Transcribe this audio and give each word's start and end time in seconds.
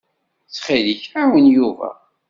Ttxil-k, 0.47 1.03
ɛawen 1.21 1.45
Yuba. 1.55 1.89